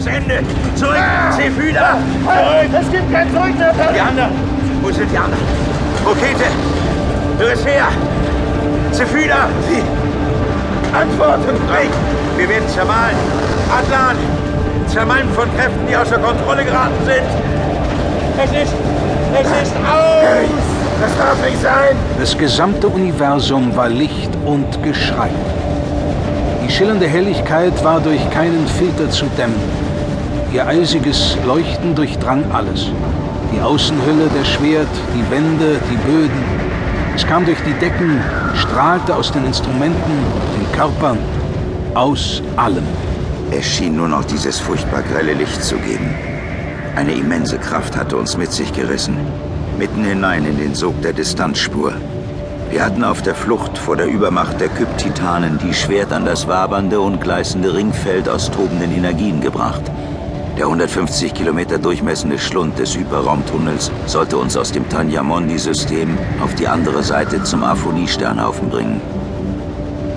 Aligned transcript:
das 0.00 0.14
Ende. 0.14 0.40
Zurück, 0.76 0.96
Zephyda! 1.36 1.98
Zurück! 2.24 2.80
Es 2.80 2.90
gibt 2.90 3.12
kein 3.12 3.30
Zurück 3.30 3.58
mehr! 3.58 3.92
Die 3.94 4.00
anderen! 4.00 4.30
Wo 4.82 4.90
sind 4.90 5.10
die 5.12 5.18
anderen? 5.18 5.44
Rokete! 6.06 6.44
Eurysea! 7.38 7.88
Zephyda! 8.92 9.48
Sie 9.68 9.82
antworten 10.96 11.52
nicht! 11.52 11.92
Wir 12.36 12.48
werden 12.48 12.68
zermahlen! 12.68 13.16
Atlan! 13.70 14.16
Zermalmt 14.86 15.32
von 15.34 15.48
Kräften, 15.56 15.86
die 15.88 15.96
außer 15.96 16.18
Kontrolle 16.18 16.64
geraten 16.64 17.04
sind! 17.04 17.22
Es 18.42 18.50
ist... 18.50 18.74
es 19.34 19.68
ist 19.68 19.76
aus! 19.76 20.60
Das 21.00 21.16
darf 21.18 21.44
nicht 21.44 21.62
sein! 21.62 21.96
Das 22.18 22.36
gesamte 22.36 22.88
Universum 22.88 23.76
war 23.76 23.88
Licht 23.88 24.30
und 24.46 24.82
Geschrei. 24.82 25.30
Die 26.66 26.72
schillernde 26.72 27.06
Helligkeit 27.06 27.84
war 27.84 28.00
durch 28.00 28.30
keinen 28.30 28.66
Filter 28.66 29.10
zu 29.10 29.26
dämmen. 29.36 29.89
Ihr 30.52 30.66
eisiges 30.66 31.36
Leuchten 31.46 31.94
durchdrang 31.94 32.44
alles. 32.52 32.90
Die 33.54 33.60
Außenhülle, 33.60 34.28
der 34.36 34.44
Schwert, 34.44 34.88
die 35.14 35.30
Wände, 35.30 35.78
die 35.88 35.96
Böden. 36.10 36.44
Es 37.14 37.24
kam 37.24 37.44
durch 37.44 37.60
die 37.64 37.72
Decken, 37.74 38.20
strahlte 38.56 39.14
aus 39.14 39.30
den 39.30 39.44
Instrumenten, 39.44 40.12
den 40.58 40.72
Körpern, 40.72 41.18
aus 41.94 42.42
allem. 42.56 42.82
Es 43.52 43.64
schien 43.64 43.96
nur 43.96 44.08
noch 44.08 44.24
dieses 44.24 44.58
furchtbar 44.58 45.02
grelle 45.02 45.34
Licht 45.34 45.62
zu 45.62 45.76
geben. 45.76 46.12
Eine 46.96 47.12
immense 47.12 47.58
Kraft 47.58 47.96
hatte 47.96 48.16
uns 48.16 48.36
mit 48.36 48.50
sich 48.50 48.72
gerissen, 48.72 49.16
mitten 49.78 50.02
hinein 50.02 50.44
in 50.46 50.58
den 50.58 50.74
Sog 50.74 51.00
der 51.02 51.12
Distanzspur. 51.12 51.92
Wir 52.70 52.84
hatten 52.84 53.04
auf 53.04 53.22
der 53.22 53.36
Flucht 53.36 53.78
vor 53.78 53.96
der 53.96 54.06
Übermacht 54.06 54.60
der 54.60 54.68
Kyp-Titanen 54.68 55.58
die 55.58 55.74
Schwert 55.74 56.12
an 56.12 56.24
das 56.24 56.48
wabernde 56.48 57.00
und 57.00 57.20
gleißende 57.20 57.72
Ringfeld 57.72 58.28
aus 58.28 58.50
tobenden 58.50 58.92
Energien 58.92 59.40
gebracht. 59.40 59.82
Der 60.60 60.66
150 60.66 61.32
Kilometer 61.32 61.78
durchmessende 61.78 62.38
Schlund 62.38 62.78
des 62.78 62.94
Hyperraumtunnels 62.94 63.90
sollte 64.04 64.36
uns 64.36 64.58
aus 64.58 64.70
dem 64.70 64.86
Tanyamondi-System 64.90 66.18
auf 66.44 66.54
die 66.54 66.68
andere 66.68 67.02
Seite 67.02 67.42
zum 67.44 67.64
Aphonie-Sternhaufen 67.64 68.68
bringen. 68.68 69.00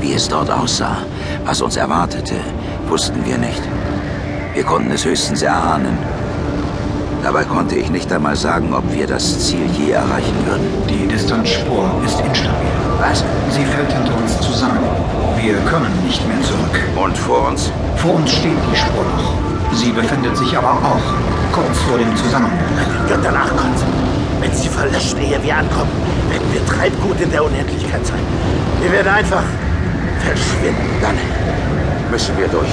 Wie 0.00 0.12
es 0.12 0.28
dort 0.28 0.50
aussah, 0.50 0.96
was 1.44 1.62
uns 1.62 1.76
erwartete, 1.76 2.34
wussten 2.88 3.24
wir 3.24 3.38
nicht. 3.38 3.62
Wir 4.54 4.64
konnten 4.64 4.90
es 4.90 5.04
höchstens 5.04 5.42
erahnen. 5.42 5.96
Dabei 7.22 7.44
konnte 7.44 7.76
ich 7.76 7.90
nicht 7.90 8.12
einmal 8.12 8.34
sagen, 8.34 8.74
ob 8.74 8.92
wir 8.92 9.06
das 9.06 9.38
Ziel 9.38 9.70
je 9.78 9.92
erreichen 9.92 10.34
würden. 10.46 10.66
Die 10.88 11.06
Distanzspur 11.06 11.88
ist 12.04 12.18
instabil. 12.18 12.72
Was? 12.98 13.22
Sie 13.50 13.64
fällt 13.66 13.92
hinter 13.92 14.16
uns 14.16 14.40
zusammen. 14.40 14.80
Wir 15.40 15.54
können 15.70 15.94
nicht 16.04 16.26
mehr 16.26 16.42
zurück. 16.42 16.80
Und 16.96 17.16
vor 17.16 17.50
uns? 17.50 17.70
Vor 17.94 18.14
uns 18.14 18.32
steht 18.32 18.58
die 18.72 18.76
Spur 18.76 19.04
noch. 19.16 19.53
Sie 19.74 19.90
befindet 19.90 20.36
sich 20.36 20.56
aber 20.56 20.70
auch 20.70 21.00
kurz 21.52 21.78
vor 21.80 21.98
dem 21.98 22.14
Zusammenbruch. 22.16 23.14
Und 23.14 23.24
danach 23.24 23.48
kommt 23.48 23.78
Wenn 24.40 24.52
sie 24.54 24.68
verlöscht, 24.68 25.16
ehe 25.18 25.42
wir 25.42 25.56
ankommen, 25.56 25.90
werden 26.30 26.46
wir 26.52 26.64
Treibgut 26.66 27.20
in 27.20 27.30
der 27.30 27.44
Unendlichkeit 27.44 28.06
sein. 28.06 28.20
Wir 28.80 28.92
werden 28.92 29.08
einfach 29.08 29.42
verschwinden. 30.24 30.88
Dann 31.00 31.16
müssen 32.10 32.36
wir 32.38 32.46
durch. 32.48 32.68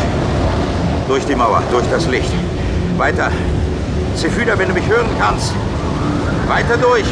Durch 1.08 1.26
die 1.26 1.36
Mauer, 1.36 1.64
durch 1.72 1.86
das 1.90 2.08
Licht. 2.08 2.32
Weiter, 2.98 3.32
Zephyda, 4.16 4.58
wenn 4.60 4.68
du 4.68 4.74
mich 4.74 4.88
hören 4.88 5.08
kannst. 5.20 5.54
Weiter 6.48 6.78
durch. 6.78 7.06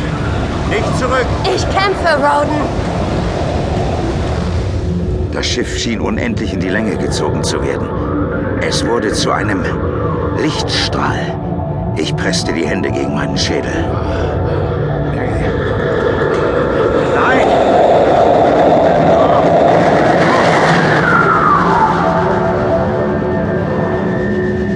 Nicht 0.70 1.00
zurück. 1.00 1.26
Ich 1.44 1.64
kämpfe, 1.70 2.16
Roden. 2.16 2.62
Das 5.32 5.48
Schiff 5.48 5.78
schien 5.78 6.02
unendlich 6.02 6.54
in 6.54 6.60
die 6.60 6.70
Länge 6.70 6.98
gezogen 6.98 7.44
zu 7.44 7.62
werden. 7.64 7.88
Es 8.70 8.86
wurde 8.86 9.12
zu 9.12 9.32
einem 9.32 9.64
Lichtstrahl. 10.38 11.96
Ich 11.98 12.16
presste 12.16 12.54
die 12.54 12.68
Hände 12.68 12.92
gegen 12.92 13.16
meinen 13.16 13.36
Schädel. 13.36 13.74
Nein! 17.16 17.48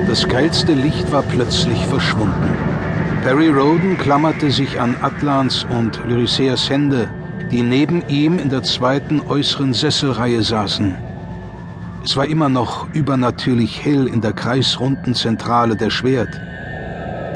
Das 0.07 0.27
geilste 0.27 0.73
Licht 0.73 1.11
war 1.11 1.21
plötzlich 1.21 1.85
verschwunden. 1.85 2.57
Perry 3.21 3.49
Roden 3.49 3.99
klammerte 3.99 4.49
sich 4.49 4.81
an 4.81 4.95
Atlans 5.03 5.67
und 5.69 6.03
Lyriseas 6.07 6.67
Hände, 6.67 7.07
die 7.51 7.61
neben 7.61 8.01
ihm 8.07 8.39
in 8.39 8.49
der 8.49 8.63
zweiten 8.63 9.21
äußeren 9.29 9.75
Sesselreihe 9.75 10.41
saßen. 10.41 11.12
Es 12.05 12.17
war 12.17 12.25
immer 12.25 12.49
noch 12.49 12.93
übernatürlich 12.93 13.83
hell 13.85 14.07
in 14.07 14.19
der 14.19 14.33
kreisrunden 14.33 15.15
Zentrale 15.15 15.77
der 15.77 15.89
Schwert. 15.89 16.37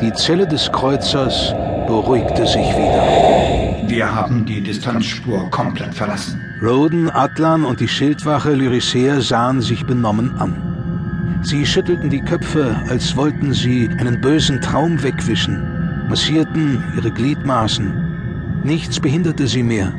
Die 0.02 0.12
Zelle 0.12 0.46
des 0.46 0.70
Kreuzers 0.74 1.56
beruhigte 1.88 2.46
sich 2.46 2.68
wieder. 2.76 3.88
Wir 3.88 4.14
haben 4.14 4.46
die 4.46 4.62
Distanzspur 4.62 5.50
komplett 5.52 5.96
verlassen. 5.96 6.42
Roden, 6.62 7.10
Atlan 7.10 7.64
und 7.64 7.80
die 7.80 7.88
Schildwache 7.88 8.52
Lyricea 8.52 9.22
sahen 9.22 9.62
sich 9.62 9.86
benommen 9.86 10.36
an. 10.38 11.40
Sie 11.44 11.66
schüttelten 11.66 12.10
die 12.10 12.22
Köpfe, 12.22 12.76
als 12.90 13.16
wollten 13.16 13.54
sie 13.54 13.88
einen 14.00 14.20
bösen 14.20 14.60
Traum 14.60 15.02
wegwischen, 15.02 16.08
massierten 16.10 16.84
ihre 16.98 17.12
Gliedmaßen. 17.12 18.62
Nichts 18.66 19.00
behinderte 19.00 19.48
sie 19.48 19.64
mehr. 19.64 19.94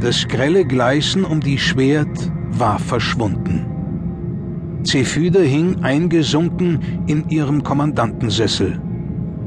Das 0.00 0.26
grelle 0.26 0.64
Gleißen 0.64 1.24
um 1.24 1.40
die 1.40 1.58
Schwert 1.58 2.32
war 2.50 2.80
verschwunden. 2.80 3.71
Zephyde 4.84 5.40
hing 5.40 5.82
eingesunken 5.82 7.04
in 7.06 7.28
ihrem 7.28 7.62
Kommandantensessel. 7.62 8.80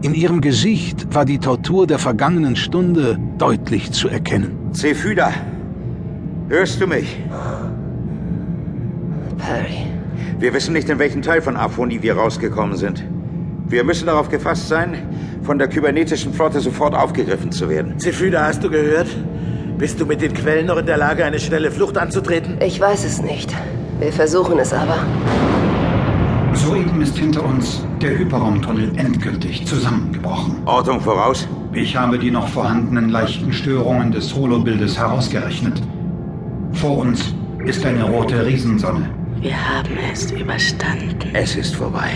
In 0.01 0.13
ihrem 0.13 0.41
Gesicht 0.41 1.13
war 1.13 1.25
die 1.25 1.39
Tortur 1.39 1.87
der 1.87 1.99
vergangenen 1.99 2.55
Stunde 2.55 3.19
deutlich 3.37 3.91
zu 3.91 4.07
erkennen. 4.07 4.57
Zephyda, 4.71 5.31
hörst 6.49 6.79
du 6.79 6.87
mich? 6.87 7.17
Perry. 9.37 9.87
Wir 10.39 10.53
wissen 10.53 10.73
nicht, 10.73 10.89
in 10.89 10.99
welchen 10.99 11.21
Teil 11.21 11.41
von 11.41 11.55
Aphonie 11.55 12.01
wir 12.01 12.15
rausgekommen 12.15 12.77
sind. 12.77 13.03
Wir 13.67 13.83
müssen 13.83 14.05
darauf 14.05 14.29
gefasst 14.29 14.67
sein, 14.67 14.95
von 15.43 15.57
der 15.57 15.67
kybernetischen 15.67 16.33
Flotte 16.33 16.59
sofort 16.59 16.93
aufgegriffen 16.93 17.51
zu 17.51 17.69
werden. 17.69 17.97
Zephyda, 17.99 18.45
hast 18.45 18.63
du 18.63 18.69
gehört? 18.69 19.07
Bist 19.77 19.99
du 19.99 20.05
mit 20.05 20.21
den 20.21 20.33
Quellen 20.33 20.67
noch 20.67 20.77
in 20.77 20.85
der 20.85 20.97
Lage, 20.97 21.25
eine 21.25 21.39
schnelle 21.39 21.71
Flucht 21.71 21.97
anzutreten? 21.97 22.57
Ich 22.61 22.79
weiß 22.79 23.03
es 23.05 23.21
nicht. 23.21 23.53
Wir 23.99 24.11
versuchen 24.11 24.59
es 24.59 24.73
aber. 24.73 24.97
Soeben 26.53 27.01
ist 27.01 27.17
hinter 27.17 27.43
uns 27.45 27.85
der 28.01 28.17
Hyperraumtunnel 28.17 28.91
endgültig 28.97 29.65
zusammengebrochen. 29.65 30.55
Ortung 30.65 30.99
voraus? 30.99 31.47
Ich 31.73 31.95
habe 31.95 32.19
die 32.19 32.31
noch 32.31 32.47
vorhandenen 32.47 33.09
leichten 33.09 33.51
Störungen 33.53 34.11
des 34.11 34.33
Holobildes 34.35 34.97
herausgerechnet. 34.97 35.81
Vor 36.73 36.97
uns 36.99 37.33
ist 37.65 37.85
eine 37.85 38.03
rote 38.03 38.45
Riesensonne. 38.45 39.09
Wir 39.41 39.55
haben 39.55 39.97
es 40.11 40.31
überstanden. 40.31 41.29
Es 41.33 41.55
ist 41.55 41.75
vorbei. 41.75 42.11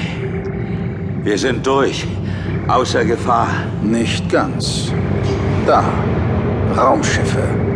Wir 1.23 1.37
sind 1.37 1.65
durch. 1.65 2.05
Außer 2.67 3.05
Gefahr. 3.05 3.49
Nicht 3.83 4.29
ganz. 4.29 4.91
Da. 5.65 5.83
Raumschiffe. 6.75 7.68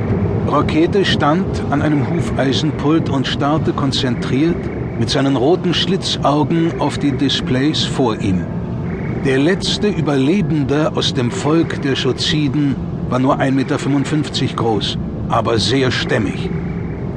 Rakete 0.53 1.03
stand 1.03 1.63
an 1.71 1.81
einem 1.81 2.07
Hufeisenpult 2.07 3.09
und 3.09 3.25
starrte 3.25 3.73
konzentriert 3.73 4.55
mit 4.99 5.09
seinen 5.09 5.35
roten 5.35 5.73
Schlitzaugen 5.73 6.79
auf 6.79 6.99
die 6.99 7.11
Displays 7.11 7.83
vor 7.83 8.21
ihm. 8.21 8.45
Der 9.25 9.39
letzte 9.39 9.87
Überlebende 9.87 10.91
aus 10.95 11.11
dem 11.15 11.31
Volk 11.31 11.81
der 11.81 11.95
Schoziden 11.95 12.75
war 13.09 13.17
nur 13.17 13.39
1,55 13.39 13.51
Meter 13.51 14.55
groß, 14.55 14.97
aber 15.27 15.57
sehr 15.57 15.89
stämmig. 15.89 16.51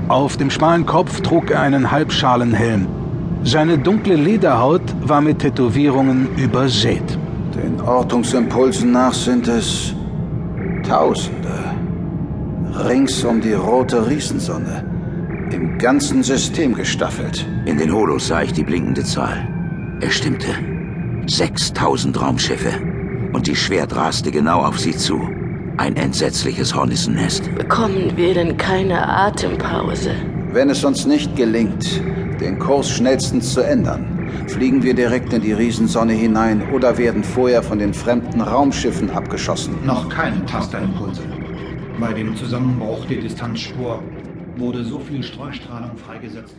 Auf 0.09 0.39
dem 0.39 0.51
schmalen 0.51 0.87
Kopf 0.87 1.21
trug 1.21 1.51
er 1.51 1.61
einen 1.61 1.91
Halbschalenhelm. 1.91 2.87
Seine 3.43 3.77
dunkle 3.77 4.17
Lederhaut 4.17 4.95
war 5.03 5.21
mit 5.21 5.41
Tätowierungen 5.41 6.29
übersät. 6.39 7.19
Den 7.55 7.83
Ortungsimpulsen 7.83 8.93
nach 8.93 9.13
sind 9.13 9.47
es 9.47 9.95
Tausende. 10.89 11.76
Rings 12.85 13.25
um 13.25 13.41
die 13.41 13.55
rote 13.55 14.07
Riesensonne. 14.07 14.85
Im 15.51 15.79
ganzen 15.79 16.23
System 16.23 16.75
gestaffelt. 16.75 17.47
In 17.65 17.79
den 17.79 17.91
Holos 17.93 18.29
sah 18.29 18.43
ich 18.43 18.53
die 18.53 18.65
blinkende 18.65 19.03
Zahl. 19.03 19.49
Es 20.03 20.15
stimmte. 20.15 20.49
6000 21.27 22.21
Raumschiffe. 22.21 22.73
Und 23.33 23.47
die 23.47 23.57
Schwert 23.57 23.97
raste 23.97 24.31
genau 24.31 24.61
auf 24.63 24.79
sie 24.79 24.95
zu. 24.95 25.21
Ein 25.79 25.97
entsetzliches 25.97 26.75
Hornissennest. 26.75 27.55
Bekommen 27.55 28.13
wir 28.15 28.35
denn 28.35 28.59
keine 28.59 29.09
Atempause? 29.09 30.11
Wenn 30.53 30.69
es 30.69 30.85
uns 30.85 31.07
nicht 31.07 31.35
gelingt, 31.35 32.03
den 32.41 32.59
Kurs 32.59 32.91
schnellstens 32.91 33.55
zu 33.55 33.63
ändern, 33.63 34.29
fliegen 34.49 34.83
wir 34.83 34.95
direkt 34.95 35.33
in 35.33 35.41
die 35.41 35.53
Riesensonne 35.53 36.13
hinein 36.13 36.63
oder 36.73 36.99
werden 36.99 37.25
vorher 37.25 37.63
von 37.63 37.79
den 37.79 37.95
fremden 37.95 38.43
Raumschiffen 38.43 39.11
abgeschossen. 39.11 39.75
Noch 39.85 40.09
keine 40.11 40.45
Tasterimpulse. 40.45 41.23
Bei 41.99 42.13
dem 42.13 42.37
Zusammenbruch 42.37 43.07
der 43.07 43.23
Distanzspur 43.23 44.03
wurde 44.57 44.85
so 44.85 44.99
viel 44.99 45.23
Streustrahlung 45.23 45.97
freigesetzt. 45.97 46.55